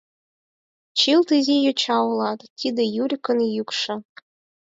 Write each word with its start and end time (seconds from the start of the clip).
Чылт 0.99 1.29
изи 1.37 1.55
йоча 1.65 1.97
улат,— 2.09 2.39
тиде 2.57 2.83
Юрикын 3.03 3.39
йӱкшӧ. 3.55 3.95